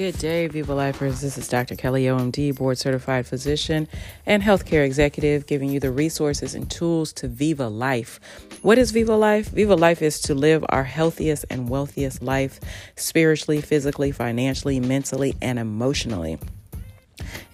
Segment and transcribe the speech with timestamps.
[0.00, 1.20] Good day, Viva Lifers.
[1.20, 1.76] This is Dr.
[1.76, 3.86] Kelly OMD, board certified physician
[4.24, 8.18] and healthcare executive, giving you the resources and tools to Viva Life.
[8.62, 9.50] What is Viva Life?
[9.50, 12.60] Viva Life is to live our healthiest and wealthiest life
[12.96, 16.38] spiritually, physically, financially, mentally, and emotionally.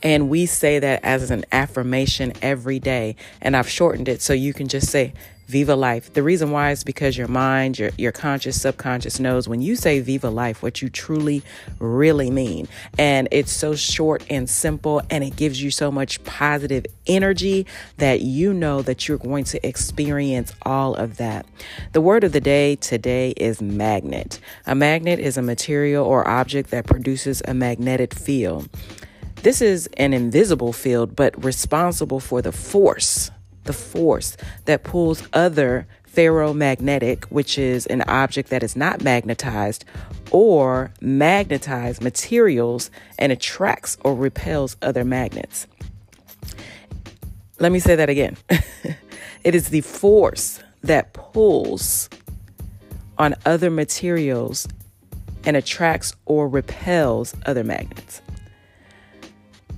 [0.00, 3.16] And we say that as an affirmation every day.
[3.42, 5.14] And I've shortened it so you can just say,
[5.46, 6.12] Viva life.
[6.12, 10.00] The reason why is because your mind, your, your conscious, subconscious knows when you say
[10.00, 11.42] Viva life, what you truly,
[11.78, 12.66] really mean.
[12.98, 17.66] And it's so short and simple, and it gives you so much positive energy
[17.98, 21.46] that you know that you're going to experience all of that.
[21.92, 24.40] The word of the day today is magnet.
[24.66, 28.68] A magnet is a material or object that produces a magnetic field.
[29.42, 33.30] This is an invisible field, but responsible for the force
[33.66, 39.84] the force that pulls other ferromagnetic, which is an object that is not magnetized,
[40.30, 45.66] or magnetized materials and attracts or repels other magnets.
[47.58, 48.36] Let me say that again.
[49.44, 52.08] it is the force that pulls
[53.18, 54.68] on other materials
[55.44, 58.20] and attracts or repels other magnets.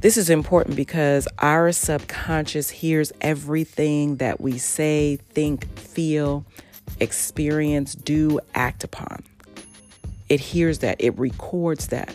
[0.00, 6.44] This is important because our subconscious hears everything that we say, think, feel,
[7.00, 9.24] experience, do, act upon.
[10.28, 12.14] It hears that, it records that.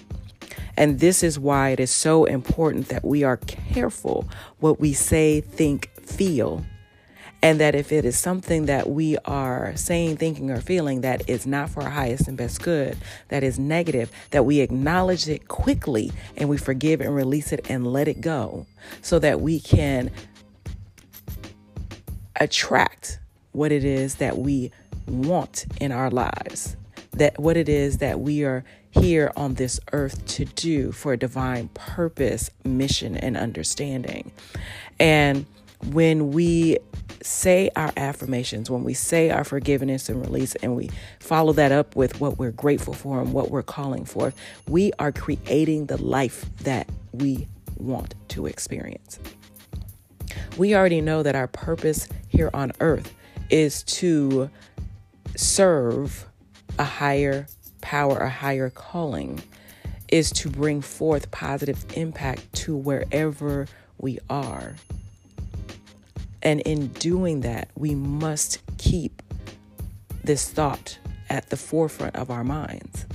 [0.77, 5.41] And this is why it is so important that we are careful what we say,
[5.41, 6.63] think, feel,
[7.43, 11.45] and that if it is something that we are saying, thinking, or feeling that is
[11.45, 16.09] not for our highest and best good, that is negative, that we acknowledge it quickly
[16.37, 18.65] and we forgive and release it and let it go
[19.01, 20.09] so that we can
[22.37, 23.19] attract
[23.51, 24.71] what it is that we
[25.05, 26.77] want in our lives,
[27.11, 31.17] that what it is that we are here on this earth to do for a
[31.17, 34.31] divine purpose, mission, and understanding.
[34.97, 35.45] And
[35.91, 36.77] when we
[37.21, 40.89] say our affirmations, when we say our forgiveness and release, and we
[41.19, 44.33] follow that up with what we're grateful for and what we're calling for,
[44.67, 49.19] we are creating the life that we want to experience.
[50.57, 53.13] We already know that our purpose here on earth
[53.49, 54.49] is to
[55.35, 56.25] serve
[56.79, 57.47] a higher
[57.81, 59.41] power, a higher calling,
[60.09, 63.67] is to bring forth positive impact to wherever
[63.97, 64.75] we are.
[66.43, 69.21] And in doing that, we must keep
[70.23, 70.99] this thought
[71.29, 73.05] at the forefront of our minds.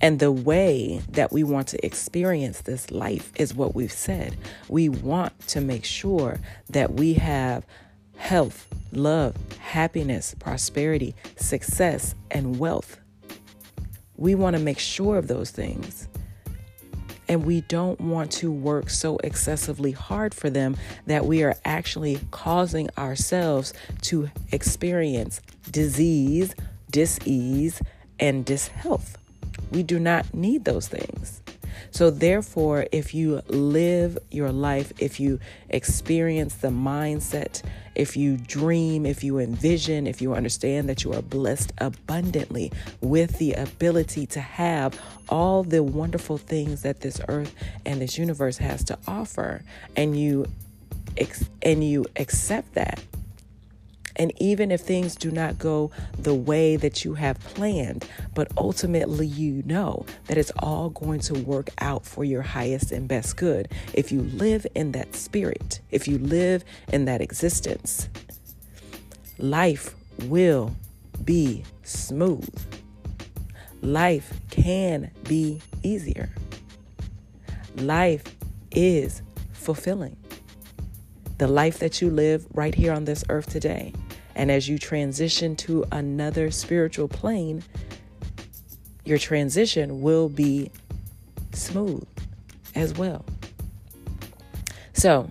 [0.00, 4.36] And the way that we want to experience this life is what we've said.
[4.68, 6.40] We want to make sure
[6.70, 7.64] that we have
[8.16, 12.98] health, love, happiness, prosperity, success, and wealth.
[14.16, 16.08] We want to make sure of those things.
[17.28, 20.76] And we don't want to work so excessively hard for them
[21.06, 23.72] that we are actually causing ourselves
[24.02, 26.54] to experience disease,
[26.90, 27.82] disease,
[28.20, 29.18] and dishealth.
[29.70, 31.42] We do not need those things.
[31.90, 37.62] So, therefore, if you live your life, if you experience the mindset,
[37.94, 43.38] if you dream, if you envision, if you understand that you are blessed abundantly with
[43.38, 47.54] the ability to have all the wonderful things that this earth
[47.84, 49.62] and this universe has to offer,
[49.96, 50.46] and you
[51.62, 53.00] and you accept that
[54.16, 59.26] and even if things do not go the way that you have planned, but ultimately
[59.26, 63.68] you know that it's all going to work out for your highest and best good
[63.94, 68.08] if you live in that spirit, if you live in that existence,
[69.38, 69.94] life
[70.24, 70.74] will
[71.24, 72.48] be smooth.
[73.82, 76.30] Life can be easier.
[77.76, 78.24] Life
[78.70, 79.22] is
[79.52, 80.16] fulfilling.
[81.38, 83.92] The life that you live right here on this earth today
[84.36, 87.62] and as you transition to another spiritual plane,
[89.04, 90.70] your transition will be
[91.52, 92.06] smooth
[92.74, 93.24] as well.
[94.92, 95.30] So,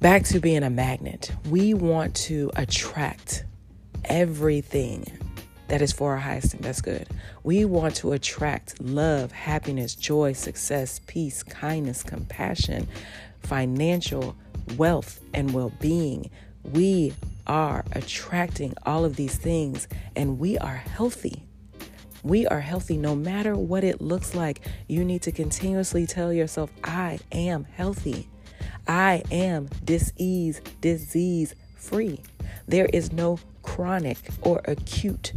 [0.00, 3.44] back to being a magnet, we want to attract
[4.04, 5.06] everything
[5.68, 7.08] that is for our highest and best good.
[7.42, 12.88] We want to attract love, happiness, joy, success, peace, kindness, compassion,
[13.40, 14.36] financial
[14.76, 16.30] wealth, and well being.
[16.62, 17.14] We
[17.46, 21.44] are attracting all of these things and we are healthy.
[22.22, 24.62] We are healthy no matter what it looks like.
[24.88, 28.28] You need to continuously tell yourself, I am healthy.
[28.88, 32.20] I am disease, disease free.
[32.66, 35.34] There is no chronic or acute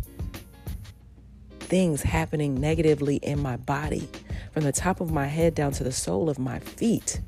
[1.59, 4.07] things happening negatively in my body.
[4.53, 7.21] from the top of my head down to the sole of my feet.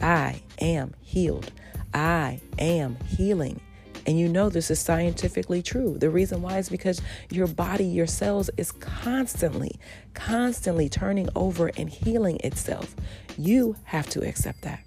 [0.00, 1.50] I am healed.
[1.92, 3.60] I am healing.
[4.06, 5.98] And you know this is scientifically true.
[5.98, 9.78] The reason why is because your body, your cells is constantly,
[10.14, 12.96] constantly turning over and healing itself.
[13.36, 14.82] You have to accept that.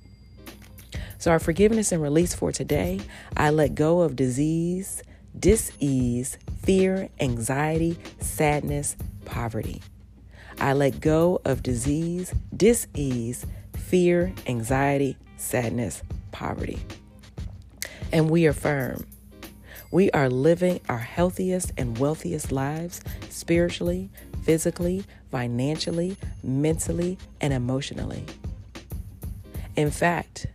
[1.19, 3.00] So, our forgiveness and release for today
[3.38, 5.04] I let go of disease,
[5.39, 9.81] dis-ease, fear, anxiety, sadness, poverty.
[10.60, 13.45] I let go of disease, dis-ease,
[13.93, 16.01] fear, anxiety, sadness,
[16.31, 16.79] poverty.
[18.11, 19.05] And we affirm
[19.91, 24.09] we are living our healthiest and wealthiest lives spiritually,
[24.41, 28.25] physically, financially, mentally, and emotionally.
[29.75, 30.47] In fact,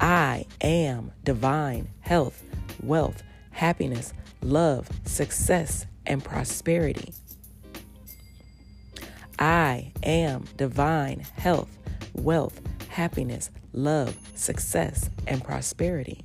[0.00, 2.42] I am divine health,
[2.82, 3.22] wealth,
[3.52, 4.12] happiness,
[4.42, 7.14] love, success, and prosperity.
[9.38, 11.78] I am divine health,
[12.14, 16.24] wealth, happiness, love, success, and prosperity.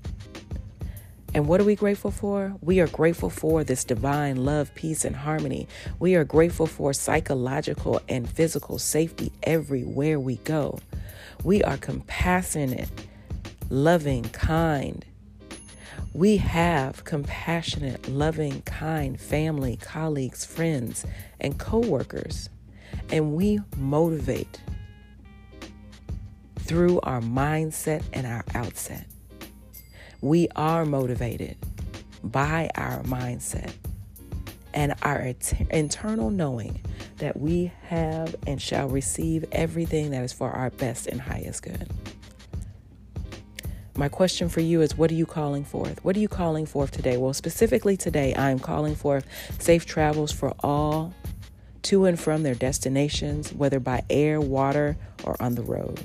[1.33, 2.55] And what are we grateful for?
[2.61, 5.67] We are grateful for this divine love, peace, and harmony.
[5.99, 10.79] We are grateful for psychological and physical safety everywhere we go.
[11.43, 12.89] We are compassionate,
[13.69, 15.05] loving, kind.
[16.13, 21.05] We have compassionate, loving, kind family, colleagues, friends,
[21.39, 22.49] and coworkers.
[23.11, 24.61] And we motivate
[26.67, 29.05] through our mindset and our outset.
[30.21, 31.57] We are motivated
[32.23, 33.71] by our mindset
[34.73, 35.33] and our
[35.71, 36.81] internal knowing
[37.17, 41.89] that we have and shall receive everything that is for our best and highest good.
[43.95, 46.03] My question for you is what are you calling forth?
[46.05, 47.17] What are you calling forth today?
[47.17, 49.25] Well, specifically today, I am calling forth
[49.59, 51.15] safe travels for all
[51.83, 55.99] to and from their destinations, whether by air, water, or on the road.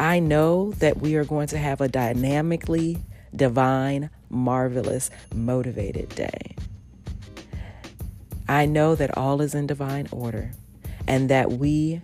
[0.00, 2.98] I know that we are going to have a dynamically
[3.34, 6.56] divine, marvelous, motivated day.
[8.48, 10.52] I know that all is in divine order
[11.06, 12.02] and that we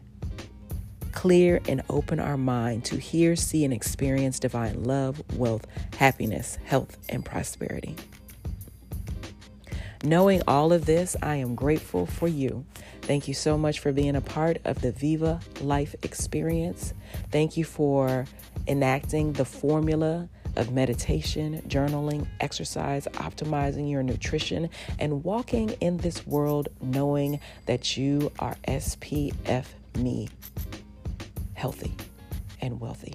[1.12, 6.96] clear and open our mind to hear, see, and experience divine love, wealth, happiness, health,
[7.08, 7.96] and prosperity.
[10.04, 12.64] Knowing all of this, I am grateful for you.
[13.02, 16.94] Thank you so much for being a part of the Viva Life experience.
[17.32, 18.26] Thank you for
[18.68, 26.68] enacting the formula of meditation, journaling, exercise, optimizing your nutrition, and walking in this world
[26.80, 29.64] knowing that you are SPF
[29.96, 30.28] me,
[31.54, 31.94] healthy
[32.60, 33.14] and wealthy.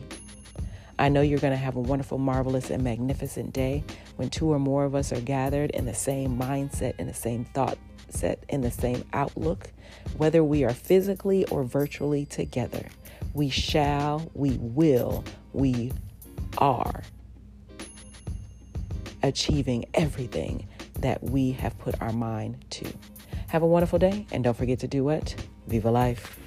[1.00, 3.84] I know you're going to have a wonderful, marvelous, and magnificent day
[4.16, 7.46] when two or more of us are gathered in the same mindset, in the same
[7.46, 7.78] thought
[8.10, 9.72] set, in the same outlook,
[10.18, 12.88] whether we are physically or virtually together.
[13.34, 15.24] We shall, we will,
[15.54, 15.92] we
[16.60, 17.04] are
[19.24, 20.68] achieving everything
[21.00, 22.94] that we have put our mind to.
[23.48, 25.36] Have a wonderful day, and don't forget to do what?
[25.68, 26.43] Viva life.